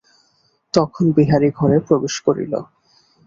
[0.73, 2.53] তখন বিহারী ঘরে প্রবেশ করিল।